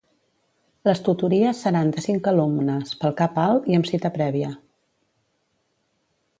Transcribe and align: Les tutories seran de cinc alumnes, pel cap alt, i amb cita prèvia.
Les 0.87 1.01
tutories 1.07 1.59
seran 1.65 1.91
de 1.97 2.03
cinc 2.07 2.29
alumnes, 2.33 2.95
pel 3.03 3.15
cap 3.21 3.39
alt, 3.45 3.71
i 3.75 3.79
amb 3.81 3.93
cita 3.93 4.13
prèvia. 4.19 4.53